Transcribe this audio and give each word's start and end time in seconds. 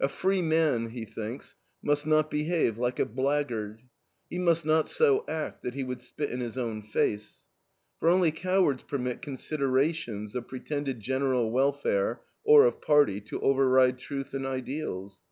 A 0.00 0.06
free 0.06 0.42
man, 0.42 0.90
he 0.90 1.06
thinks, 1.06 1.54
must 1.82 2.06
not 2.06 2.30
behave 2.30 2.76
like 2.76 2.98
a 2.98 3.06
blackguard. 3.06 3.80
"He 4.28 4.38
must 4.38 4.66
not 4.66 4.86
so 4.86 5.24
act 5.26 5.62
that 5.62 5.72
he 5.72 5.82
would 5.82 6.02
spit 6.02 6.30
in 6.30 6.40
his 6.40 6.58
own 6.58 6.82
face." 6.82 7.44
For 7.98 8.10
only 8.10 8.32
cowards 8.32 8.82
permit 8.82 9.22
"considerations" 9.22 10.34
of 10.34 10.46
pretended 10.46 11.00
general 11.00 11.50
welfare 11.50 12.20
or 12.44 12.66
of 12.66 12.82
party 12.82 13.18
to 13.22 13.40
override 13.40 13.96
truth 13.98 14.34
and 14.34 14.44
ideals. 14.46 15.22